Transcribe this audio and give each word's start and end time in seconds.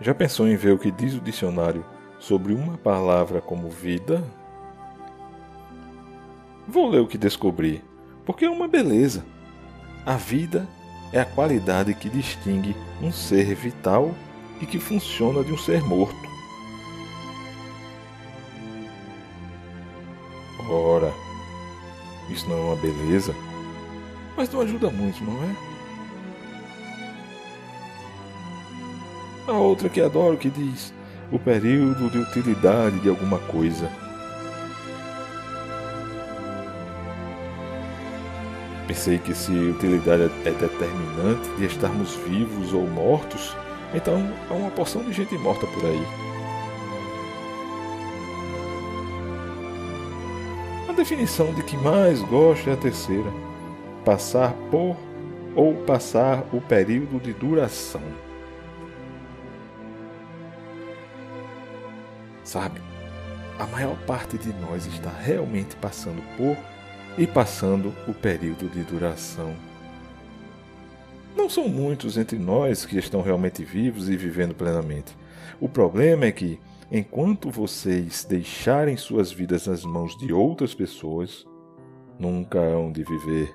Já 0.00 0.14
pensou 0.14 0.46
em 0.46 0.54
ver 0.54 0.72
o 0.72 0.78
que 0.78 0.92
diz 0.92 1.14
o 1.14 1.20
dicionário 1.20 1.84
sobre 2.20 2.54
uma 2.54 2.78
palavra 2.78 3.40
como 3.40 3.68
vida? 3.68 4.22
Vou 6.68 6.88
ler 6.88 7.00
o 7.00 7.06
que 7.06 7.18
descobri, 7.18 7.82
porque 8.24 8.44
é 8.44 8.50
uma 8.50 8.68
beleza. 8.68 9.24
A 10.06 10.14
vida 10.14 10.68
é 11.12 11.20
a 11.20 11.24
qualidade 11.24 11.94
que 11.94 12.08
distingue 12.08 12.76
um 13.02 13.10
ser 13.10 13.54
vital 13.56 14.14
e 14.60 14.66
que 14.66 14.78
funciona 14.78 15.42
de 15.42 15.52
um 15.52 15.58
ser 15.58 15.82
morto. 15.82 16.28
Ora, 20.70 21.12
isso 22.28 22.48
não 22.48 22.56
é 22.56 22.60
uma 22.60 22.76
beleza, 22.76 23.34
mas 24.36 24.52
não 24.52 24.60
ajuda 24.60 24.90
muito, 24.90 25.24
não 25.24 25.42
é? 25.42 25.67
A 29.48 29.52
outra 29.52 29.88
que 29.88 29.98
adoro 29.98 30.36
que 30.36 30.50
diz 30.50 30.92
o 31.32 31.38
período 31.38 32.10
de 32.10 32.18
utilidade 32.18 32.98
de 33.00 33.08
alguma 33.08 33.38
coisa. 33.38 33.90
Pensei 38.86 39.16
que 39.16 39.32
se 39.32 39.50
utilidade 39.52 40.30
é 40.44 40.50
determinante 40.50 41.48
de 41.56 41.64
estarmos 41.64 42.14
vivos 42.16 42.74
ou 42.74 42.86
mortos, 42.86 43.56
então 43.94 44.30
há 44.50 44.52
uma 44.52 44.70
porção 44.70 45.02
de 45.02 45.14
gente 45.14 45.34
morta 45.38 45.66
por 45.66 45.82
aí. 45.82 46.06
A 50.90 50.92
definição 50.92 51.54
de 51.54 51.62
que 51.62 51.76
mais 51.78 52.20
gosto 52.20 52.68
é 52.68 52.74
a 52.74 52.76
terceira: 52.76 53.32
passar 54.04 54.52
por 54.70 54.94
ou 55.56 55.74
passar 55.86 56.44
o 56.52 56.60
período 56.60 57.18
de 57.18 57.32
duração. 57.32 58.27
Sabe, 62.48 62.80
a 63.58 63.66
maior 63.66 63.94
parte 64.06 64.38
de 64.38 64.54
nós 64.54 64.86
está 64.86 65.10
realmente 65.10 65.76
passando 65.76 66.22
por 66.34 66.56
e 67.18 67.26
passando 67.26 67.92
o 68.08 68.14
período 68.14 68.70
de 68.70 68.82
duração. 68.84 69.54
Não 71.36 71.50
são 71.50 71.68
muitos 71.68 72.16
entre 72.16 72.38
nós 72.38 72.86
que 72.86 72.96
estão 72.96 73.20
realmente 73.20 73.62
vivos 73.62 74.08
e 74.08 74.16
vivendo 74.16 74.54
plenamente. 74.54 75.14
O 75.60 75.68
problema 75.68 76.24
é 76.24 76.32
que, 76.32 76.58
enquanto 76.90 77.50
vocês 77.50 78.24
deixarem 78.24 78.96
suas 78.96 79.30
vidas 79.30 79.66
nas 79.66 79.84
mãos 79.84 80.16
de 80.16 80.32
outras 80.32 80.74
pessoas, 80.74 81.46
nunca 82.18 82.58
hão 82.58 82.90
de 82.90 83.04
viver. 83.04 83.54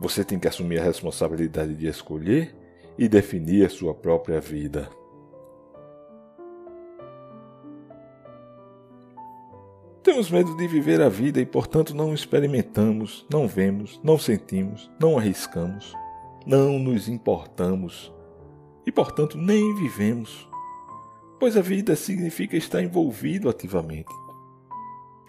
Você 0.00 0.24
tem 0.24 0.40
que 0.40 0.48
assumir 0.48 0.80
a 0.80 0.84
responsabilidade 0.84 1.76
de 1.76 1.86
escolher 1.86 2.52
e 2.98 3.08
definir 3.08 3.64
a 3.64 3.70
sua 3.70 3.94
própria 3.94 4.40
vida. 4.40 4.90
Temos 10.02 10.32
medo 10.32 10.56
de 10.56 10.66
viver 10.66 11.00
a 11.00 11.08
vida 11.08 11.40
e, 11.40 11.46
portanto, 11.46 11.94
não 11.94 12.12
experimentamos, 12.12 13.24
não 13.30 13.46
vemos, 13.46 14.00
não 14.02 14.18
sentimos, 14.18 14.90
não 14.98 15.16
arriscamos, 15.16 15.94
não 16.44 16.76
nos 16.76 17.08
importamos 17.08 18.12
e, 18.84 18.90
portanto, 18.90 19.38
nem 19.38 19.72
vivemos. 19.76 20.48
Pois 21.38 21.56
a 21.56 21.60
vida 21.60 21.94
significa 21.94 22.56
estar 22.56 22.82
envolvido 22.82 23.48
ativamente. 23.48 24.12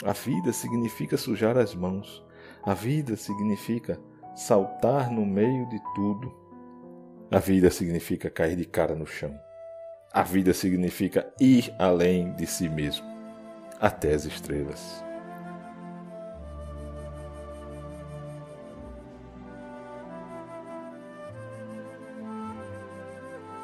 A 0.03 0.11
vida 0.11 0.51
significa 0.51 1.17
sujar 1.17 1.55
as 1.55 1.75
mãos. 1.75 2.25
A 2.63 2.73
vida 2.73 3.15
significa 3.15 4.01
saltar 4.35 5.11
no 5.11 5.23
meio 5.23 5.69
de 5.69 5.79
tudo. 5.93 6.33
A 7.29 7.37
vida 7.37 7.69
significa 7.69 8.27
cair 8.27 8.55
de 8.55 8.65
cara 8.65 8.95
no 8.95 9.05
chão. 9.05 9.39
A 10.11 10.23
vida 10.23 10.51
significa 10.51 11.31
ir 11.39 11.71
além 11.77 12.33
de 12.33 12.47
si 12.47 12.67
mesmo 12.67 13.12
até 13.83 14.13
as 14.13 14.23
estrelas. 14.23 15.03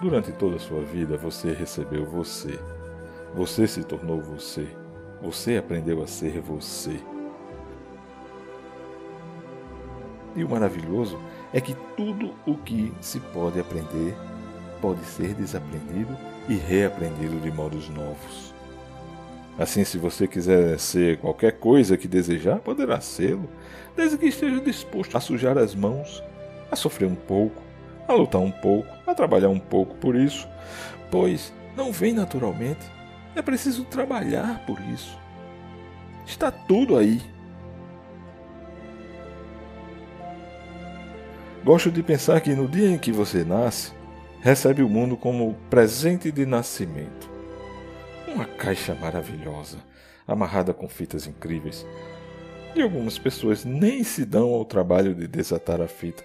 Durante 0.02 0.34
toda 0.34 0.58
a 0.58 0.60
sua 0.60 0.82
vida, 0.82 1.16
você 1.16 1.54
recebeu 1.54 2.06
você. 2.06 2.60
Você 3.34 3.66
se 3.66 3.82
tornou 3.82 4.20
você. 4.20 4.68
Você 5.22 5.56
aprendeu 5.56 6.04
a 6.04 6.08
ser 6.08 6.42
você. 6.42 7.00
E 10.36 10.44
o 10.44 10.50
maravilhoso 10.50 11.18
é 11.54 11.62
que 11.62 11.74
tudo 11.96 12.36
o 12.46 12.58
que 12.58 12.94
se 13.00 13.22
pode 13.22 13.58
aprender 13.58 14.14
pode 14.82 15.04
ser 15.06 15.34
desaprendido 15.34 16.14
e 16.50 16.56
reaprendido 16.56 17.40
de 17.40 17.52
modos 17.52 17.88
novos. 17.88 18.59
Assim, 19.60 19.84
se 19.84 19.98
você 19.98 20.26
quiser 20.26 20.80
ser 20.80 21.18
qualquer 21.18 21.52
coisa 21.60 21.98
que 21.98 22.08
desejar, 22.08 22.60
poderá 22.60 23.02
sê-lo, 23.02 23.50
desde 23.94 24.18
que 24.18 24.28
esteja 24.28 24.62
disposto 24.62 25.18
a 25.18 25.20
sujar 25.20 25.58
as 25.58 25.76
mãos, 25.76 26.24
a 26.72 26.78
sofrer 26.78 27.10
um 27.10 27.16
pouco, 27.16 27.62
a 28.08 28.14
lutar 28.14 28.40
um 28.40 28.52
pouco, 28.52 28.88
a 29.06 29.14
trabalhar 29.14 29.50
um 29.50 29.60
pouco 29.60 29.96
por 29.96 30.16
isso, 30.16 30.48
pois 31.12 31.52
não 31.76 31.92
vem 31.92 32.14
naturalmente. 32.14 32.90
É 33.36 33.42
preciso 33.42 33.84
trabalhar 33.84 34.66
por 34.66 34.80
isso. 34.94 35.20
Está 36.26 36.50
tudo 36.50 36.98
aí. 36.98 37.22
Gosto 41.66 41.92
de 41.92 42.02
pensar 42.02 42.40
que 42.40 42.56
no 42.56 42.66
dia 42.66 42.88
em 42.88 42.98
que 42.98 43.12
você 43.12 43.44
nasce, 43.44 43.92
recebe 44.40 44.82
o 44.82 44.88
mundo 44.88 45.18
como 45.18 45.54
presente 45.70 46.32
de 46.32 46.46
nascimento. 46.46 47.29
Uma 48.34 48.46
caixa 48.46 48.94
maravilhosa, 48.94 49.78
amarrada 50.28 50.74
com 50.74 50.88
fitas 50.88 51.26
incríveis. 51.26 51.86
E 52.76 52.82
algumas 52.82 53.18
pessoas 53.18 53.66
nem 53.66 54.04
se 54.04 54.24
dão 54.24 54.50
ao 54.54 54.64
trabalho 54.64 55.16
de 55.16 55.28
desatar 55.28 55.82
a 55.82 55.88
fita, 55.88 56.24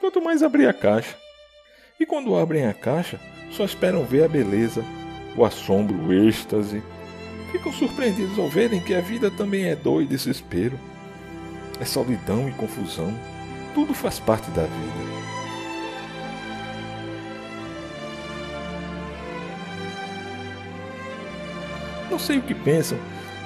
quanto 0.00 0.22
mais 0.22 0.42
abrir 0.42 0.66
a 0.66 0.72
caixa. 0.72 1.16
E 2.00 2.06
quando 2.06 2.34
abrem 2.34 2.66
a 2.66 2.72
caixa, 2.72 3.20
só 3.50 3.64
esperam 3.64 4.04
ver 4.04 4.24
a 4.24 4.28
beleza, 4.28 4.82
o 5.36 5.44
assombro, 5.44 5.96
o 5.96 6.12
êxtase. 6.12 6.82
Ficam 7.52 7.72
surpreendidos 7.72 8.38
ao 8.38 8.48
verem 8.48 8.80
que 8.80 8.94
a 8.94 9.00
vida 9.00 9.30
também 9.30 9.66
é 9.66 9.76
dor 9.76 10.02
e 10.02 10.06
desespero. 10.06 10.78
É 11.78 11.84
solidão 11.84 12.48
e 12.48 12.52
confusão. 12.52 13.12
Tudo 13.74 13.92
faz 13.92 14.18
parte 14.18 14.50
da 14.52 14.62
vida. 14.62 15.21
Não 22.12 22.18
sei 22.18 22.36
o 22.36 22.42
que 22.42 22.54
pensam, 22.54 22.98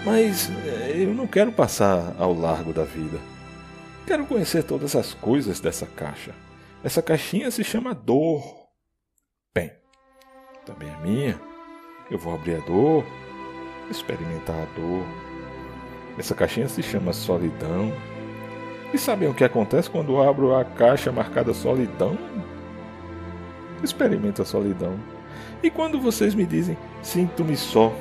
mas 0.05 0.51
eh, 0.67 1.05
eu 1.05 1.15
não 1.15 1.29
quero 1.29 1.53
passar 1.53 2.17
ao 2.19 2.35
largo 2.35 2.73
da 2.73 2.83
vida. 2.83 3.17
Quero 4.05 4.27
conhecer 4.27 4.65
todas 4.65 4.97
as 4.97 5.15
coisas 5.15 5.61
dessa 5.61 5.87
caixa. 5.87 6.35
Essa 6.83 7.01
caixinha 7.01 7.49
se 7.53 7.63
chama 7.63 7.95
dor. 7.95 8.43
Bem, 9.55 9.71
também 10.65 10.89
é 10.89 10.97
minha. 11.01 11.41
Eu 12.11 12.19
vou 12.19 12.35
abrir 12.35 12.57
a 12.57 12.67
dor, 12.67 13.07
experimentar 13.89 14.57
a 14.57 14.65
dor. 14.75 15.07
Essa 16.19 16.35
caixinha 16.35 16.69
se 16.69 16.83
chama 16.83 17.13
solidão. 17.13 17.93
E 18.93 18.99
sabem 18.99 19.29
o 19.29 19.35
que 19.35 19.45
acontece 19.45 19.89
quando 19.89 20.21
abro 20.21 20.57
a 20.57 20.65
caixa 20.65 21.13
marcada 21.13 21.55
solidão? 21.55 22.19
Experimento 23.81 24.43
a 24.43 24.45
solidão. 24.45 24.99
E 25.63 25.71
quando 25.71 26.01
vocês 26.01 26.35
me 26.35 26.45
dizem, 26.45 26.77
sinto-me 27.01 27.57
só, 27.57 27.93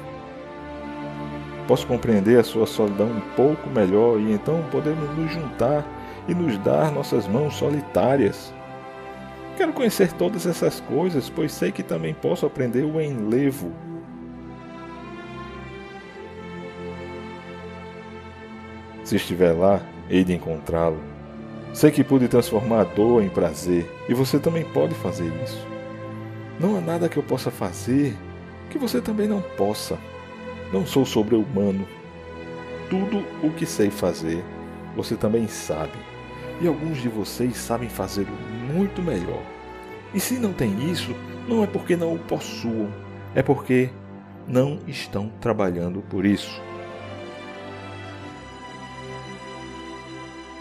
Posso 1.67 1.87
compreender 1.87 2.39
a 2.39 2.43
sua 2.43 2.67
solidão 2.67 3.07
um 3.07 3.21
pouco 3.35 3.69
melhor 3.69 4.19
e 4.19 4.31
então 4.31 4.63
podemos 4.71 5.09
nos 5.17 5.31
juntar 5.31 5.83
e 6.27 6.33
nos 6.33 6.57
dar 6.59 6.91
nossas 6.91 7.27
mãos 7.27 7.55
solitárias. 7.55 8.53
Quero 9.57 9.73
conhecer 9.73 10.11
todas 10.13 10.45
essas 10.45 10.79
coisas, 10.81 11.29
pois 11.29 11.51
sei 11.51 11.71
que 11.71 11.81
também 11.81 12.13
posso 12.13 12.45
aprender 12.45 12.83
o 12.83 13.01
enlevo. 13.01 13.71
Se 19.03 19.15
estiver 19.15 19.53
lá, 19.53 19.81
hei 20.09 20.23
de 20.23 20.33
encontrá-lo. 20.33 20.99
Sei 21.73 21.91
que 21.91 22.03
pude 22.03 22.27
transformar 22.27 22.81
a 22.81 22.83
dor 22.83 23.23
em 23.23 23.29
prazer, 23.29 23.89
e 24.09 24.13
você 24.13 24.39
também 24.39 24.63
pode 24.63 24.93
fazer 24.95 25.31
isso. 25.43 25.65
Não 26.59 26.77
há 26.77 26.81
nada 26.81 27.09
que 27.09 27.17
eu 27.17 27.23
possa 27.23 27.51
fazer 27.51 28.15
que 28.69 28.77
você 28.77 28.99
também 28.99 29.27
não 29.27 29.41
possa. 29.41 29.97
Não 30.75 30.85
sou 30.85 31.05
sobre-humano. 31.05 31.87
Tudo 32.89 33.23
o 33.41 33.49
que 33.49 33.65
sei 33.65 33.89
fazer, 33.89 34.43
você 34.93 35.15
também 35.15 35.47
sabe. 35.47 35.97
E 36.59 36.67
alguns 36.67 37.01
de 37.01 37.07
vocês 37.07 37.55
sabem 37.55 37.87
fazê-lo 37.87 38.35
muito 38.73 39.01
melhor. 39.01 39.41
E 40.13 40.19
se 40.19 40.37
não 40.37 40.51
tem 40.51 40.91
isso, 40.91 41.15
não 41.47 41.63
é 41.63 41.67
porque 41.67 41.95
não 41.95 42.13
o 42.13 42.19
possuam, 42.19 42.91
é 43.33 43.41
porque 43.41 43.89
não 44.45 44.77
estão 44.85 45.29
trabalhando 45.39 46.01
por 46.09 46.25
isso. 46.25 46.61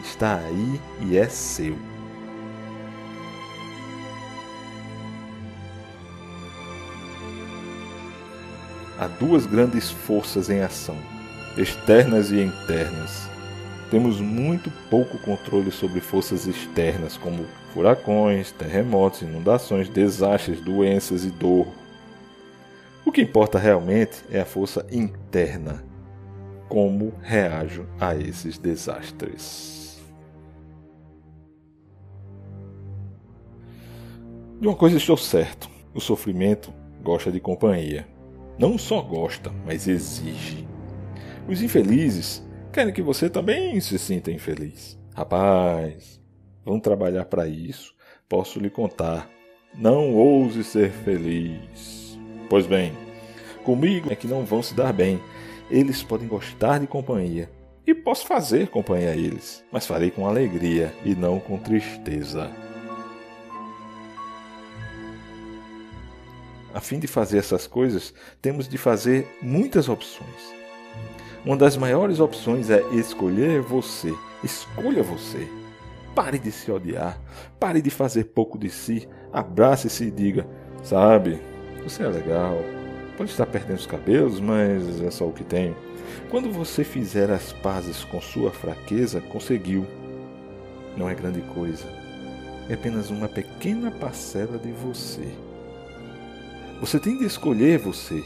Está 0.00 0.37
aí 0.37 0.81
e 1.00 1.16
é 1.16 1.28
seu. 1.28 1.76
Há 9.05 9.09
duas 9.09 9.45
grandes 9.45 9.91
forças 9.91 10.49
em 10.49 10.61
ação, 10.61 10.97
externas 11.59 12.31
e 12.31 12.41
internas. 12.41 13.29
Temos 13.91 14.19
muito 14.19 14.73
pouco 14.89 15.19
controle 15.19 15.71
sobre 15.71 16.01
forças 16.01 16.47
externas, 16.47 17.19
como 17.19 17.45
furacões, 17.75 18.51
terremotos, 18.53 19.21
inundações, 19.21 19.91
desastres, 19.91 20.61
doenças 20.61 21.25
e 21.25 21.31
dor. 21.31 21.67
O 23.05 23.12
que 23.12 23.21
importa 23.21 23.59
realmente 23.59 24.25
é 24.31 24.41
a 24.41 24.47
força 24.47 24.87
interna. 24.91 25.85
Como 26.67 27.12
reajo 27.21 27.87
a 28.00 28.17
esses 28.17 28.57
desastres? 28.57 30.03
De 34.59 34.67
uma 34.67 34.75
coisa 34.75 34.97
estou 34.97 35.19
certo: 35.19 35.69
o 35.93 36.00
sofrimento 36.00 36.73
gosta 37.03 37.31
de 37.31 37.39
companhia. 37.39 38.13
Não 38.59 38.79
só 38.79 39.01
gosta, 39.01 39.53
mas 39.67 39.89
exige. 39.89 40.67
Os 41.49 41.61
infelizes 41.61 42.43
querem 42.73 42.93
que 42.93 43.03
você 43.03 43.29
também 43.29 43.81
se 43.81 43.99
sinta 43.99 44.31
infeliz. 44.31 44.99
Rapaz, 45.15 46.21
vão 46.65 46.79
trabalhar 46.79 47.25
para 47.25 47.49
isso. 47.49 47.95
Posso 48.29 48.59
lhe 48.59 48.71
contar. 48.71 49.29
Não 49.77 50.15
ouse 50.15 50.62
ser 50.62 50.91
feliz. 50.91 52.19
Pois 52.49 52.67
bem, 52.67 52.93
comigo 53.65 54.12
é 54.12 54.17
que 54.17 54.29
não 54.29 54.45
vão 54.45 54.62
se 54.62 54.75
dar 54.75 54.93
bem. 54.93 55.21
Eles 55.71 56.03
podem 56.03 56.29
gostar 56.29 56.79
de 56.79 56.87
companhia. 56.87 57.50
E 57.87 57.95
posso 57.95 58.27
fazer 58.27 58.69
companhia 58.69 59.11
a 59.11 59.17
eles, 59.17 59.62
mas 59.71 59.87
farei 59.87 60.11
com 60.11 60.27
alegria 60.27 60.95
e 61.05 61.15
não 61.15 61.39
com 61.39 61.59
tristeza. 61.59 62.50
A 66.75 66.81
fim 66.81 66.99
de 66.99 67.06
fazer 67.06 67.38
essas 67.38 67.69
coisas, 67.69 68.12
temos 68.43 68.69
de 68.69 68.76
fazer 68.76 69.29
muitas 69.41 69.88
opções. 69.88 70.53
Uma 71.44 71.56
das 71.56 71.76
maiores 71.76 72.19
opções 72.19 72.69
é 72.69 72.82
escolher 72.93 73.61
você. 73.61 74.12
Escolha 74.43 75.00
você. 75.00 75.49
Pare 76.17 76.37
de 76.37 76.50
se 76.50 76.73
odiar. 76.73 77.17
Pare 77.61 77.81
de 77.81 77.91
fazer 77.91 78.25
pouco 78.25 78.59
de 78.59 78.71
si. 78.71 79.09
Abrace-se 79.32 80.06
e 80.06 80.11
diga: 80.11 80.49
Sabe, 80.82 81.41
você 81.85 82.03
é 82.03 82.09
legal. 82.09 82.59
Pode 83.17 83.31
estar 83.31 83.47
perdendo 83.47 83.79
os 83.79 83.87
cabelos, 83.87 84.41
mas 84.41 85.00
é 85.00 85.12
só 85.12 85.29
o 85.29 85.32
que 85.32 85.44
tenho. 85.44 85.76
Quando 86.29 86.50
você 86.50 86.82
fizer 86.82 87.31
as 87.31 87.53
pazes 87.53 88.03
com 88.03 88.21
sua 88.21 88.50
fraqueza, 88.50 89.21
conseguiu. 89.21 89.87
Não 90.97 91.09
é 91.09 91.15
grande 91.15 91.41
coisa. 91.55 91.87
É 92.69 92.75
apenas 92.75 93.11
uma 93.11 93.29
pequena 93.29 93.93
parcela 93.93 94.59
de 94.59 94.73
você. 94.73 95.29
Você 96.85 97.01
tem 97.01 97.17
de 97.17 97.25
escolher 97.25 97.79
você. 97.79 98.23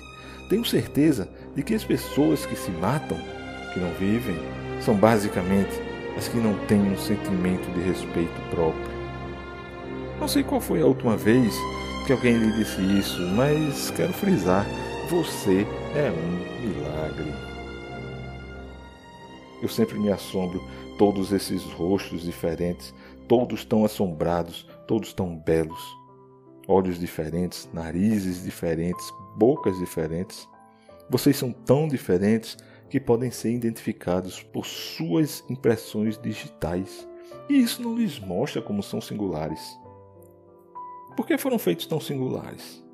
Tenho 0.49 0.65
certeza 0.65 1.29
de 1.55 1.63
que 1.63 1.77
as 1.77 1.85
pessoas 1.85 2.45
que 2.45 2.57
se 2.57 2.73
matam, 2.73 3.17
que 3.73 3.79
não 3.79 3.93
vivem, 3.93 4.35
são 4.81 4.97
basicamente 4.97 5.71
as 6.17 6.27
que 6.27 6.39
não 6.39 6.59
têm 6.67 6.81
um 6.81 6.99
sentimento 6.99 7.73
de 7.73 7.81
respeito 7.81 8.51
próprio. 8.51 8.91
Não 10.19 10.27
sei 10.27 10.43
qual 10.43 10.61
foi 10.61 10.83
a 10.83 10.87
última 10.87 11.17
vez 11.17 11.55
que 12.05 12.11
alguém 12.11 12.37
lhe 12.37 12.53
disse 12.57 12.81
isso, 12.99 13.23
mas 13.37 13.93
quero 13.93 14.13
frisar: 14.13 14.67
você 15.09 15.65
é 15.95 16.11
um 16.11 16.67
milagre. 16.67 17.33
Eu 19.63 19.69
sempre 19.69 20.01
me 20.01 20.11
assombro, 20.11 20.61
todos 20.99 21.31
esses 21.31 21.63
rostos 21.63 22.23
diferentes, 22.23 22.93
todos 23.29 23.65
tão 23.65 23.85
assombrados, 23.85 24.67
todos 24.89 25.13
tão 25.13 25.37
belos 25.37 25.97
olhos 26.69 27.01
diferentes, 27.01 27.69
narizes 27.73 28.45
diferentes, 28.45 29.11
bocas 29.37 29.79
diferentes. 29.79 30.47
Vocês 31.09 31.37
são 31.37 31.51
tão 31.51 31.89
diferentes 31.89 32.59
que 32.91 33.01
podem 33.01 33.31
ser 33.31 33.51
identificados 33.51 34.43
por 34.43 34.67
suas 34.67 35.43
impressões 35.49 36.19
digitais. 36.19 37.09
E 37.49 37.59
isso 37.59 37.83
não 37.83 37.97
lhes 37.97 38.21
mostra 38.21 38.61
como 38.61 38.83
são 38.83 39.01
singulares. 39.01 39.79
Por 41.17 41.27
que 41.27 41.39
foram 41.39 41.59
feitos 41.59 41.87
tão 41.87 41.99
singulares? 41.99 42.85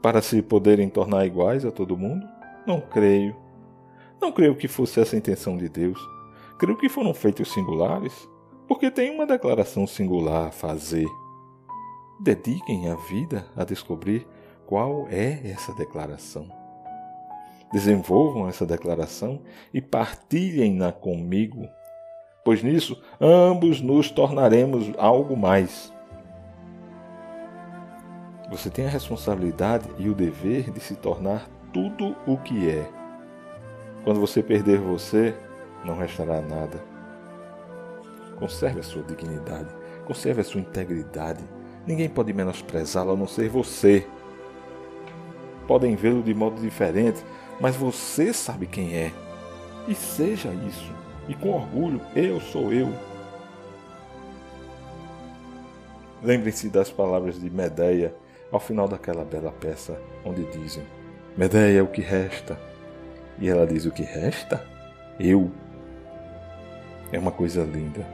Para 0.00 0.22
se 0.22 0.40
poderem 0.40 0.88
tornar 0.88 1.26
iguais 1.26 1.64
a 1.64 1.72
todo 1.72 1.96
mundo? 1.96 2.26
Não 2.66 2.80
creio. 2.80 3.36
Não 4.20 4.30
creio 4.30 4.56
que 4.56 4.68
fosse 4.68 5.00
essa 5.00 5.16
a 5.16 5.18
intenção 5.18 5.56
de 5.56 5.68
Deus. 5.68 5.98
Creio 6.58 6.78
que 6.78 6.88
foram 6.88 7.12
feitos 7.12 7.52
singulares 7.52 8.28
porque 8.68 8.90
tem 8.90 9.10
uma 9.10 9.26
declaração 9.26 9.86
singular 9.86 10.48
a 10.48 10.52
fazer 10.52 11.06
Dediquem 12.20 12.90
a 12.90 12.94
vida 12.94 13.44
a 13.56 13.64
descobrir 13.64 14.26
qual 14.66 15.06
é 15.10 15.40
essa 15.44 15.74
declaração. 15.74 16.48
Desenvolvam 17.72 18.48
essa 18.48 18.64
declaração 18.64 19.42
e 19.72 19.80
partilhem-na 19.80 20.92
comigo, 20.92 21.68
pois 22.44 22.62
nisso 22.62 23.02
ambos 23.20 23.80
nos 23.80 24.10
tornaremos 24.10 24.92
algo 24.96 25.36
mais. 25.36 25.92
Você 28.50 28.70
tem 28.70 28.86
a 28.86 28.90
responsabilidade 28.90 29.88
e 29.98 30.08
o 30.08 30.14
dever 30.14 30.70
de 30.70 30.78
se 30.78 30.94
tornar 30.94 31.50
tudo 31.72 32.14
o 32.26 32.36
que 32.38 32.70
é. 32.70 32.88
Quando 34.04 34.20
você 34.20 34.42
perder 34.42 34.78
você, 34.78 35.34
não 35.84 35.98
restará 35.98 36.40
nada. 36.40 36.80
Conserve 38.38 38.80
a 38.80 38.84
sua 38.84 39.02
dignidade, 39.02 39.74
conserve 40.06 40.42
a 40.42 40.44
sua 40.44 40.60
integridade 40.60 41.44
Ninguém 41.86 42.08
pode 42.08 42.32
menosprezá-lo 42.32 43.12
a 43.12 43.16
não 43.16 43.26
ser 43.26 43.48
você. 43.48 44.06
Podem 45.66 45.94
vê-lo 45.96 46.22
de 46.22 46.34
modo 46.34 46.60
diferente, 46.60 47.22
mas 47.60 47.76
você 47.76 48.32
sabe 48.32 48.66
quem 48.66 48.94
é. 48.94 49.12
E 49.86 49.94
seja 49.94 50.50
isso. 50.68 50.92
E 51.28 51.34
com 51.34 51.50
orgulho, 51.50 52.00
eu 52.14 52.40
sou 52.40 52.72
eu. 52.72 52.92
Lembrem-se 56.22 56.70
das 56.70 56.90
palavras 56.90 57.38
de 57.38 57.50
Medeia 57.50 58.14
ao 58.50 58.60
final 58.60 58.88
daquela 58.88 59.24
bela 59.24 59.52
peça, 59.52 60.00
onde 60.24 60.44
dizem: 60.44 60.84
Medeia, 61.36 61.84
o 61.84 61.88
que 61.88 62.00
resta? 62.00 62.58
E 63.38 63.48
ela 63.48 63.66
diz: 63.66 63.84
O 63.84 63.90
que 63.90 64.02
resta? 64.02 64.64
Eu. 65.20 65.50
É 67.12 67.18
uma 67.18 67.30
coisa 67.30 67.62
linda, 67.62 68.06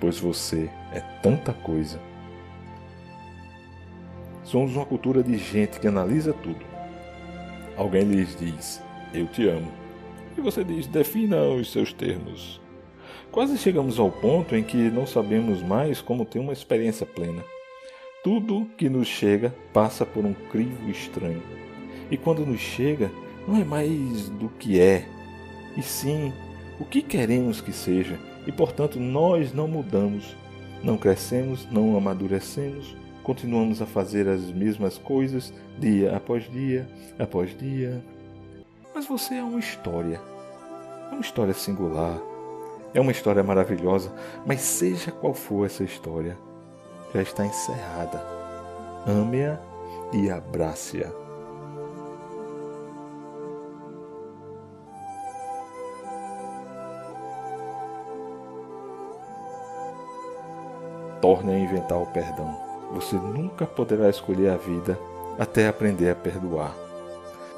pois 0.00 0.18
você 0.18 0.70
é 0.92 1.00
tanta 1.22 1.52
coisa. 1.52 1.98
Somos 4.46 4.76
uma 4.76 4.86
cultura 4.86 5.24
de 5.24 5.36
gente 5.36 5.80
que 5.80 5.88
analisa 5.88 6.32
tudo. 6.32 6.64
Alguém 7.76 8.04
lhes 8.04 8.36
diz, 8.36 8.80
eu 9.12 9.26
te 9.26 9.48
amo. 9.48 9.72
E 10.38 10.40
você 10.40 10.62
diz, 10.62 10.86
defina 10.86 11.42
os 11.42 11.72
seus 11.72 11.92
termos. 11.92 12.60
Quase 13.32 13.58
chegamos 13.58 13.98
ao 13.98 14.08
ponto 14.08 14.54
em 14.54 14.62
que 14.62 14.76
não 14.76 15.04
sabemos 15.04 15.62
mais 15.62 16.00
como 16.00 16.24
ter 16.24 16.38
uma 16.38 16.52
experiência 16.52 17.04
plena. 17.04 17.42
Tudo 18.22 18.68
que 18.76 18.88
nos 18.88 19.08
chega 19.08 19.52
passa 19.72 20.06
por 20.06 20.24
um 20.24 20.32
crivo 20.32 20.88
estranho. 20.88 21.42
E 22.08 22.16
quando 22.16 22.46
nos 22.46 22.60
chega, 22.60 23.10
não 23.48 23.60
é 23.60 23.64
mais 23.64 24.28
do 24.28 24.48
que 24.48 24.78
é, 24.78 25.08
e 25.76 25.82
sim 25.82 26.32
o 26.78 26.84
que 26.84 27.02
queremos 27.02 27.60
que 27.60 27.72
seja, 27.72 28.16
e 28.46 28.52
portanto 28.52 29.00
nós 29.00 29.52
não 29.52 29.66
mudamos, 29.66 30.36
não 30.84 30.96
crescemos, 30.96 31.66
não 31.68 31.96
amadurecemos, 31.96 32.94
continuamos 33.26 33.82
a 33.82 33.86
fazer 33.86 34.28
as 34.28 34.52
mesmas 34.52 34.96
coisas 34.96 35.52
dia 35.80 36.16
após 36.16 36.48
dia 36.48 36.86
após 37.18 37.58
dia. 37.58 38.00
Mas 38.94 39.04
você 39.04 39.34
é 39.34 39.42
uma 39.42 39.58
história. 39.58 40.20
É 41.10 41.12
uma 41.12 41.20
história 41.20 41.52
singular. 41.52 42.20
É 42.94 43.00
uma 43.00 43.10
história 43.10 43.42
maravilhosa, 43.42 44.12
mas 44.46 44.60
seja 44.60 45.10
qual 45.10 45.34
for 45.34 45.66
essa 45.66 45.82
história, 45.82 46.38
já 47.12 47.20
está 47.20 47.44
encerrada. 47.44 48.24
Ame-a 49.04 49.60
e 50.12 50.30
abrace-a. 50.30 51.10
Torne 61.20 61.54
a 61.54 61.58
inventar 61.58 61.98
o 61.98 62.06
perdão. 62.06 62.65
Você 62.92 63.16
nunca 63.16 63.66
poderá 63.66 64.08
escolher 64.08 64.50
a 64.50 64.56
vida 64.56 64.98
até 65.38 65.68
aprender 65.68 66.10
a 66.10 66.14
perdoar. 66.14 66.74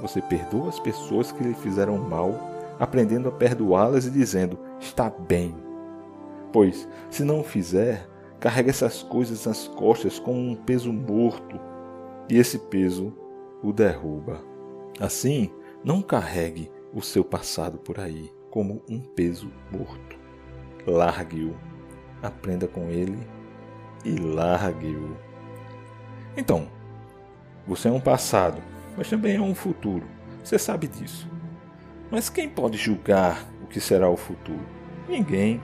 Você 0.00 0.20
perdoa 0.20 0.68
as 0.68 0.80
pessoas 0.80 1.32
que 1.32 1.42
lhe 1.42 1.54
fizeram 1.54 1.98
mal, 1.98 2.34
aprendendo 2.78 3.28
a 3.28 3.32
perdoá-las 3.32 4.06
e 4.06 4.10
dizendo: 4.10 4.58
está 4.80 5.10
bem. 5.10 5.54
Pois, 6.52 6.88
se 7.10 7.24
não 7.24 7.40
o 7.40 7.44
fizer, 7.44 8.08
carrega 8.40 8.70
essas 8.70 9.02
coisas 9.02 9.44
nas 9.44 9.68
costas 9.68 10.18
como 10.18 10.38
um 10.38 10.54
peso 10.54 10.92
morto, 10.92 11.60
e 12.28 12.38
esse 12.38 12.58
peso 12.58 13.12
o 13.62 13.72
derruba. 13.72 14.40
Assim, 15.00 15.50
não 15.84 16.00
carregue 16.00 16.70
o 16.94 17.02
seu 17.02 17.24
passado 17.24 17.78
por 17.78 18.00
aí 18.00 18.32
como 18.50 18.82
um 18.88 19.00
peso 19.00 19.50
morto. 19.70 20.16
Largue-o, 20.86 21.54
aprenda 22.22 22.66
com 22.66 22.88
ele 22.88 23.18
e 24.04 24.16
largue-o. 24.16 25.16
Então, 26.36 26.68
você 27.66 27.88
é 27.88 27.92
um 27.92 28.00
passado, 28.00 28.62
mas 28.96 29.08
também 29.08 29.36
é 29.36 29.40
um 29.40 29.54
futuro. 29.54 30.06
Você 30.42 30.58
sabe 30.58 30.86
disso. 30.86 31.28
Mas 32.10 32.30
quem 32.30 32.48
pode 32.48 32.78
julgar 32.78 33.44
o 33.62 33.66
que 33.66 33.80
será 33.80 34.08
o 34.08 34.16
futuro? 34.16 34.64
Ninguém. 35.08 35.60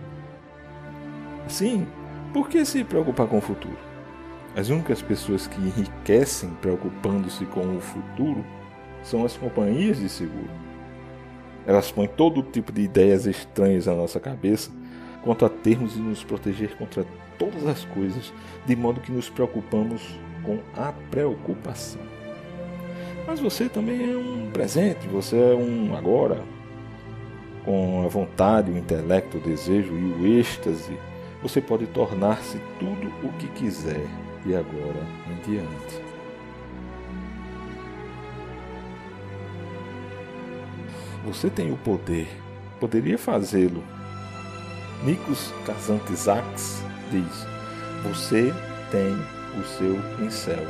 Assim, 1.47 1.87
por 2.33 2.49
que 2.49 2.65
se 2.65 2.85
preocupar 2.85 3.27
com 3.27 3.39
o 3.39 3.41
futuro? 3.41 3.79
As 4.57 4.69
únicas 4.69 5.03
pessoas 5.03 5.47
que 5.47 5.61
enriquecem 5.61 6.51
preocupando-se 6.61 7.45
com 7.47 7.77
o 7.77 7.81
futuro 7.81 8.45
são 9.03 9.25
as 9.25 9.37
companhias 9.37 9.99
de 9.99 10.09
seguro. 10.09 10.51
Elas 11.67 11.91
põem 11.91 12.09
todo 12.09 12.43
tipo 12.43 12.71
de 12.71 12.83
ideias 12.83 13.27
estranhas 13.27 13.87
na 13.87 13.95
nossa 13.95 14.21
cabeça 14.21 14.71
quanto 15.25 15.45
a 15.47 15.49
termos 15.49 15.95
de 15.95 16.01
nos 16.01 16.23
proteger 16.23 16.77
contra 16.77 17.05
todas 17.39 17.67
as 17.67 17.85
coisas, 17.87 18.33
de 18.67 18.77
modo 18.77 19.01
que 19.01 19.11
nos 19.11 19.31
preocupamos 19.31 20.03
com 20.45 20.61
a 20.77 20.93
preocupação. 21.11 22.03
Mas 23.27 23.41
você 23.41 23.69
também 23.69 24.13
é 24.13 24.17
um 24.17 24.51
presente, 24.53 25.09
você 25.09 25.37
é 25.37 25.55
um 25.55 25.97
agora, 25.97 26.43
com 27.65 28.05
a 28.05 28.09
vontade, 28.09 28.71
o 28.71 28.77
intelecto, 28.77 29.39
o 29.39 29.41
desejo 29.41 29.95
e 29.95 30.13
o 30.13 30.39
êxtase, 30.39 30.97
você 31.43 31.61
pode 31.61 31.87
tornar-se 31.87 32.59
tudo 32.79 33.11
o 33.23 33.33
que 33.39 33.49
quiser 33.49 34.07
e 34.45 34.55
agora 34.55 35.07
em 35.27 35.51
diante. 35.51 36.05
Você 41.25 41.49
tem 41.49 41.73
o 41.73 41.77
poder, 41.79 42.29
poderia 42.79 43.17
fazê-lo. 43.17 43.83
Nikos 45.05 45.53
Kazantzakis 45.67 46.83
diz: 47.11 47.47
Você 48.05 48.55
tem 48.91 49.15
o 49.61 49.65
seu 49.65 50.01
pincel, 50.17 50.67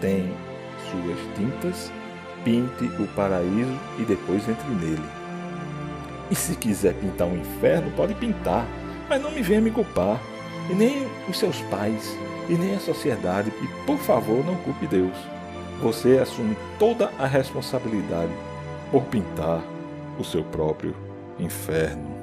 tem 0.00 0.34
suas 0.90 1.36
tintas, 1.36 1.92
pinte 2.44 2.84
o 3.00 3.06
paraíso 3.14 3.78
e 4.00 4.04
depois 4.04 4.48
entre 4.48 4.68
nele. 4.68 5.08
E 6.28 6.34
se 6.34 6.56
quiser 6.56 6.94
pintar 6.94 7.28
um 7.28 7.36
inferno, 7.36 7.92
pode 7.92 8.14
pintar, 8.14 8.66
mas 9.08 9.22
não 9.22 9.30
me 9.30 9.42
venha 9.42 9.60
me 9.60 9.70
culpar, 9.70 10.20
e 10.68 10.74
nem 10.74 11.06
os 11.28 11.38
seus 11.38 11.60
pais, 11.62 12.18
e 12.48 12.54
nem 12.54 12.74
a 12.74 12.80
sociedade, 12.80 13.52
e 13.62 13.86
por 13.86 13.98
favor 13.98 14.44
não 14.44 14.56
culpe 14.56 14.88
Deus. 14.88 15.16
Você 15.80 16.18
assume 16.18 16.56
toda 16.80 17.12
a 17.16 17.26
responsabilidade 17.26 18.32
por 18.90 19.04
pintar 19.04 19.62
o 20.18 20.24
seu 20.24 20.42
próprio 20.42 20.96
inferno. 21.38 22.21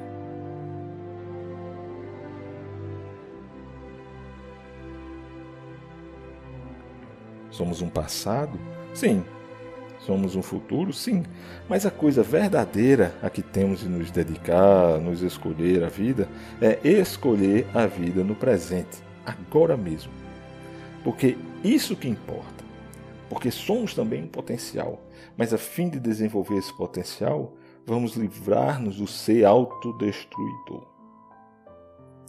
Somos 7.60 7.82
um 7.82 7.90
passado? 7.90 8.58
Sim. 8.94 9.22
Somos 10.00 10.34
um 10.34 10.42
futuro? 10.42 10.94
Sim. 10.94 11.26
Mas 11.68 11.86
a 11.86 11.92
coisa 11.92 12.24
verdadeira 12.24 13.14
a 13.22 13.30
que 13.30 13.42
temos 13.42 13.82
de 13.82 13.90
nos 13.90 14.10
dedicar, 14.12 14.98
nos 14.98 15.22
escolher 15.22 15.84
a 15.84 15.90
vida, 15.90 16.30
é 16.62 16.80
escolher 16.88 17.68
a 17.74 17.86
vida 17.86 18.24
no 18.24 18.34
presente, 18.34 19.04
agora 19.26 19.76
mesmo. 19.76 20.10
Porque 21.04 21.38
isso 21.62 21.98
que 21.98 22.08
importa. 22.08 22.64
Porque 23.28 23.52
somos 23.52 23.94
também 23.94 24.24
um 24.24 24.28
potencial. 24.30 24.98
Mas 25.36 25.54
a 25.54 25.58
fim 25.58 25.90
de 25.90 26.00
desenvolver 26.00 26.56
esse 26.56 26.74
potencial, 26.78 27.58
vamos 27.86 28.16
livrar-nos 28.16 28.96
do 28.96 29.06
ser 29.06 29.44
autodestruidor. 29.44 30.88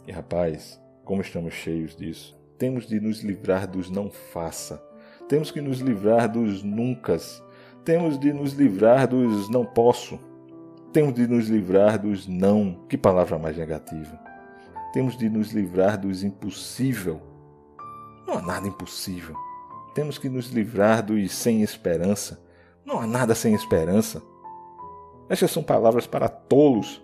E 0.05 0.11
rapaz, 0.11 0.77
como 1.05 1.21
estamos 1.21 1.53
cheios 1.53 1.95
disso, 1.95 2.37
temos 2.57 2.85
de 2.85 2.99
nos 2.99 3.21
livrar 3.21 3.65
dos 3.65 3.89
não 3.89 4.11
faça 4.11 4.90
temos 5.31 5.49
que 5.49 5.61
nos 5.61 5.79
livrar 5.79 6.27
dos 6.27 6.61
nuncas. 6.61 7.41
Temos 7.85 8.19
de 8.19 8.33
nos 8.33 8.51
livrar 8.51 9.07
dos 9.07 9.47
não 9.47 9.63
posso. 9.63 10.19
Temos 10.91 11.13
de 11.13 11.25
nos 11.25 11.47
livrar 11.47 11.97
dos 11.97 12.27
não. 12.27 12.83
Que 12.89 12.97
palavra 12.97 13.39
mais 13.39 13.55
negativa. 13.55 14.19
Temos 14.91 15.17
de 15.17 15.29
nos 15.29 15.53
livrar 15.53 15.97
dos 15.97 16.21
impossível. 16.21 17.21
Não 18.27 18.39
há 18.39 18.41
nada 18.41 18.67
impossível. 18.67 19.33
Temos 19.95 20.17
que 20.17 20.27
nos 20.27 20.49
livrar 20.49 21.01
dos 21.01 21.31
sem 21.31 21.61
esperança. 21.61 22.43
Não 22.85 22.99
há 22.99 23.07
nada 23.07 23.33
sem 23.33 23.53
esperança. 23.53 24.21
Estas 25.29 25.49
são 25.49 25.63
palavras 25.63 26.05
para 26.05 26.27
tolos 26.27 27.01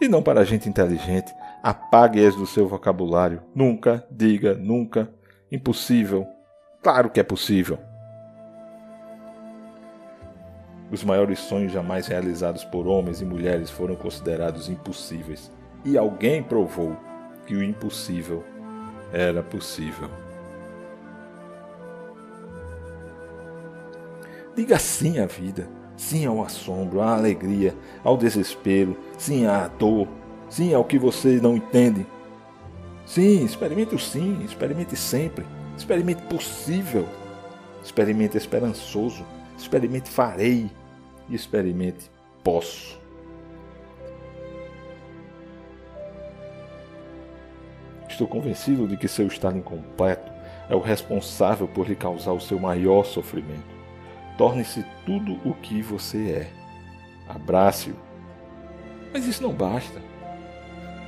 e 0.00 0.06
não 0.06 0.22
para 0.22 0.44
gente 0.44 0.68
inteligente. 0.68 1.34
Apague-as 1.60 2.36
do 2.36 2.46
seu 2.46 2.68
vocabulário. 2.68 3.42
Nunca 3.52 4.06
diga 4.12 4.54
nunca. 4.54 5.12
Impossível. 5.50 6.37
Claro 6.88 7.10
que 7.10 7.20
é 7.20 7.22
possível. 7.22 7.78
Os 10.90 11.04
maiores 11.04 11.38
sonhos 11.38 11.70
jamais 11.70 12.06
realizados 12.06 12.64
por 12.64 12.86
homens 12.86 13.20
e 13.20 13.26
mulheres 13.26 13.68
foram 13.68 13.94
considerados 13.94 14.70
impossíveis, 14.70 15.52
e 15.84 15.98
alguém 15.98 16.42
provou 16.42 16.96
que 17.46 17.54
o 17.54 17.62
impossível 17.62 18.42
era 19.12 19.42
possível. 19.42 20.08
Diga 24.56 24.78
sim 24.78 25.18
à 25.18 25.26
vida, 25.26 25.68
sim 25.94 26.24
ao 26.24 26.42
assombro, 26.42 27.02
à 27.02 27.14
alegria, 27.14 27.74
ao 28.02 28.16
desespero, 28.16 28.96
sim 29.18 29.44
à 29.44 29.68
dor, 29.68 30.08
sim 30.48 30.72
ao 30.72 30.86
que 30.86 30.98
você 30.98 31.38
não 31.38 31.54
entende. 31.54 32.06
Sim, 33.04 33.44
experimente 33.44 33.94
o 33.94 33.98
sim, 33.98 34.42
experimente 34.42 34.96
sempre. 34.96 35.57
Experimente 35.78 36.20
possível. 36.22 37.08
Experimente 37.82 38.36
esperançoso. 38.36 39.24
Experimente 39.56 40.10
farei. 40.10 40.68
E 41.28 41.34
experimente 41.34 42.10
posso. 42.42 42.98
Estou 48.08 48.26
convencido 48.26 48.88
de 48.88 48.96
que 48.96 49.06
seu 49.06 49.28
estado 49.28 49.56
incompleto 49.56 50.32
é 50.68 50.74
o 50.74 50.80
responsável 50.80 51.68
por 51.68 51.86
lhe 51.86 51.94
causar 51.94 52.32
o 52.32 52.40
seu 52.40 52.58
maior 52.58 53.04
sofrimento. 53.04 53.78
Torne-se 54.36 54.84
tudo 55.06 55.38
o 55.48 55.54
que 55.54 55.80
você 55.80 56.30
é. 56.30 56.50
Abrace-o. 57.28 57.94
Mas 59.12 59.26
isso 59.26 59.42
não 59.42 59.52
basta. 59.52 60.00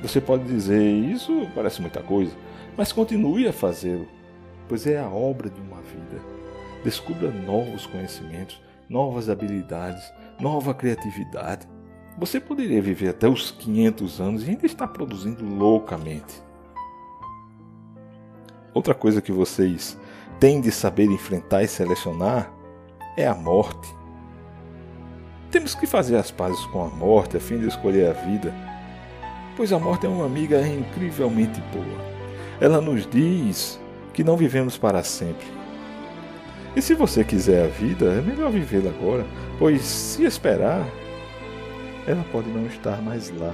Você 0.01 0.21
pode 0.21 0.45
dizer, 0.45 0.81
isso 0.81 1.47
parece 1.53 1.81
muita 1.81 2.01
coisa, 2.01 2.35
mas 2.77 2.91
continue 2.91 3.47
a 3.47 3.53
fazê-lo 3.53 4.07
pois 4.71 4.87
é 4.87 4.97
a 4.97 5.09
obra 5.09 5.49
de 5.49 5.59
uma 5.59 5.81
vida. 5.81 6.23
Descubra 6.81 7.29
novos 7.29 7.85
conhecimentos, 7.85 8.61
novas 8.87 9.29
habilidades, 9.29 10.01
nova 10.39 10.73
criatividade. 10.73 11.67
Você 12.17 12.39
poderia 12.39 12.81
viver 12.81 13.09
até 13.09 13.27
os 13.27 13.51
500 13.51 14.21
anos 14.21 14.47
e 14.47 14.49
ainda 14.49 14.65
estar 14.65 14.87
produzindo 14.87 15.43
loucamente. 15.43 16.41
Outra 18.73 18.93
coisa 18.93 19.21
que 19.21 19.33
vocês 19.33 19.99
têm 20.39 20.61
de 20.61 20.71
saber 20.71 21.03
enfrentar 21.03 21.63
e 21.63 21.67
selecionar 21.67 22.49
é 23.17 23.27
a 23.27 23.35
morte. 23.35 23.93
Temos 25.51 25.75
que 25.75 25.85
fazer 25.85 26.15
as 26.15 26.31
pazes 26.31 26.65
com 26.67 26.81
a 26.81 26.87
morte 26.87 27.35
a 27.35 27.41
fim 27.41 27.59
de 27.59 27.67
escolher 27.67 28.09
a 28.09 28.13
vida, 28.13 28.55
pois 29.57 29.73
a 29.73 29.79
morte 29.79 30.05
é 30.05 30.09
uma 30.09 30.25
amiga 30.25 30.65
incrivelmente 30.65 31.59
boa. 31.73 32.09
Ela 32.61 32.79
nos 32.79 33.05
diz 33.05 33.80
que 34.13 34.23
não 34.23 34.37
vivemos 34.37 34.77
para 34.77 35.03
sempre. 35.03 35.45
E 36.75 36.81
se 36.81 36.93
você 36.93 37.23
quiser 37.23 37.65
a 37.65 37.67
vida, 37.67 38.05
é 38.05 38.21
melhor 38.21 38.49
vivê-la 38.51 38.89
agora, 38.89 39.25
pois 39.59 39.81
se 39.81 40.23
esperar, 40.23 40.87
ela 42.07 42.23
pode 42.31 42.49
não 42.49 42.65
estar 42.65 43.01
mais 43.01 43.29
lá. 43.37 43.53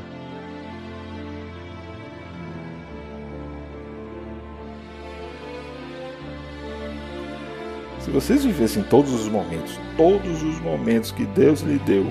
Se 7.99 8.11
vocês 8.11 8.45
vivessem 8.45 8.83
todos 8.83 9.11
os 9.11 9.27
momentos, 9.27 9.77
todos 9.97 10.41
os 10.41 10.59
momentos 10.61 11.11
que 11.11 11.25
Deus 11.25 11.61
lhe 11.61 11.77
deu, 11.79 12.05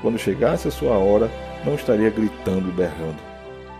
quando 0.00 0.18
chegasse 0.18 0.68
a 0.68 0.70
sua 0.70 0.96
hora, 0.96 1.30
não 1.64 1.74
estaria 1.74 2.10
gritando 2.10 2.68
e 2.68 2.72
berrando. 2.72 3.16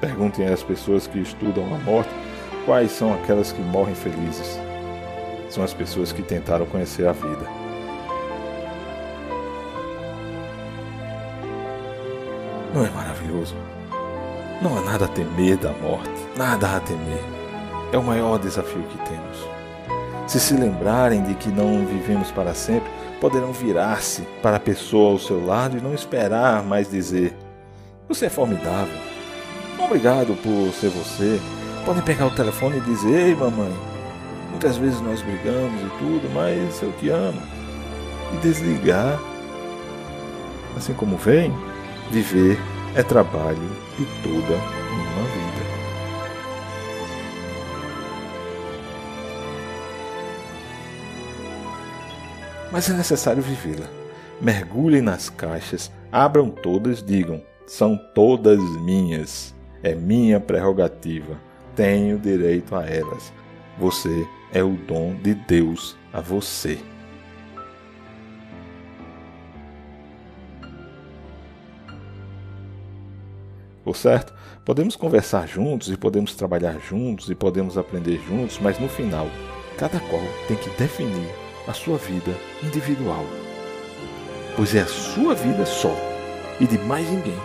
Perguntem 0.01 0.49
às 0.49 0.63
pessoas 0.63 1.07
que 1.07 1.21
estudam 1.21 1.73
a 1.73 1.79
morte 1.79 2.11
Quais 2.65 2.93
são 2.93 3.13
aquelas 3.13 3.51
que 3.51 3.61
morrem 3.61 3.95
felizes? 3.95 4.59
São 5.51 5.65
as 5.65 5.75
pessoas 5.75 6.13
que 6.13 6.23
tentaram 6.23 6.65
conhecer 6.65 7.07
a 7.09 7.13
vida. 7.13 7.45
Não 12.73 12.87
é 12.87 12.91
maravilhoso? 12.91 13.57
Não 14.63 14.79
há 14.79 14.81
nada 14.81 15.07
a 15.07 15.09
temer 15.09 15.57
da 15.57 15.73
morte, 15.73 16.09
nada 16.37 16.77
a 16.77 16.81
temer. 16.81 17.25
É 17.93 17.99
o 17.99 18.03
maior 18.03 18.39
desafio 18.39 18.85
que 18.85 18.99
temos. 18.99 19.47
Se 20.29 20.39
se 20.39 20.55
lembrarem 20.55 21.23
de 21.25 21.35
que 21.35 21.49
não 21.49 21.85
vivemos 21.85 22.31
para 22.31 22.55
sempre, 22.55 22.89
poderão 23.21 23.53
virar-se 23.53 24.23
para 24.41 24.57
a 24.57 24.61
pessoa 24.61 25.11
ao 25.13 25.19
seu 25.19 25.45
lado 25.45 25.77
e 25.77 25.81
não 25.81 25.93
esperar 25.93 26.63
mais 26.63 26.89
dizer: 26.89 27.37
Você 28.09 28.27
é 28.27 28.31
formidável. 28.31 28.97
Obrigado 29.79 30.35
por 30.43 30.73
ser 30.73 30.91
você. 30.91 31.41
Podem 31.85 32.03
pegar 32.03 32.27
o 32.27 32.31
telefone 32.35 32.79
e 32.79 32.81
dizer: 32.81 33.29
Ei, 33.29 33.35
mamãe, 33.35 33.73
muitas 34.51 34.77
vezes 34.77 35.01
nós 35.01 35.21
brigamos 35.21 35.83
e 35.83 35.99
tudo, 35.99 36.31
mas 36.33 36.81
eu 36.81 36.93
te 36.93 37.09
amo. 37.09 37.43
E 38.33 38.37
desligar. 38.37 39.19
assim 40.77 40.95
como 40.95 41.17
veem, 41.17 41.53
viver 42.11 42.59
é 42.95 43.03
trabalho 43.03 43.69
de 43.99 44.05
toda 44.23 44.55
uma 44.55 45.25
vida. 45.25 45.63
Mas 52.71 52.89
é 52.89 52.93
necessário 52.95 53.43
vivê-la. 53.43 53.87
Mergulhem 54.41 55.03
nas 55.03 55.29
caixas, 55.29 55.91
abram 56.11 56.49
todas, 56.49 57.03
digam: 57.03 57.43
são 57.67 57.99
todas 58.15 58.61
minhas. 58.83 59.53
É 59.83 59.97
minha 59.97 60.39
prerrogativa. 60.39 61.37
Tenho 61.75 62.19
direito 62.19 62.77
a 62.77 62.85
elas. 62.85 63.33
Você 63.79 64.27
é 64.53 64.63
o 64.63 64.77
dom 64.77 65.15
de 65.15 65.35
Deus 65.35 65.97
a 66.13 66.21
você. 66.21 66.79
Por 73.83 73.97
certo? 73.97 74.33
Podemos 74.65 74.95
conversar 74.95 75.49
juntos 75.49 75.91
e 75.91 75.97
podemos 75.97 76.35
trabalhar 76.35 76.79
juntos 76.79 77.29
e 77.31 77.35
podemos 77.35 77.77
aprender 77.77 78.21
juntos, 78.29 78.59
mas 78.61 78.79
no 78.79 78.89
final, 78.89 79.27
cada 79.77 79.99
qual 79.99 80.23
tem 80.47 80.57
que 80.57 80.71
definir 80.79 81.29
a 81.67 81.73
sua 81.73 81.99
vida 81.99 82.33
individual. 82.63 83.25
Pois 84.55 84.75
é 84.75 84.83
a 84.83 84.87
sua 84.87 85.35
vida 85.35 85.65
só 85.67 85.97
e 86.61 86.67
de 86.67 86.79
mais 86.79 87.11
ninguém. 87.11 87.39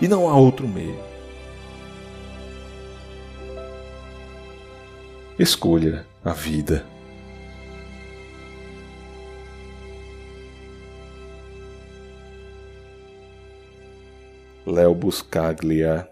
E 0.00 0.06
não 0.06 0.28
há 0.28 0.36
outro 0.36 0.68
meio. 0.68 1.09
Escolha 5.42 6.04
a 6.22 6.34
vida. 6.34 6.84
Léo 14.66 14.94
Buscaglia 14.94 16.09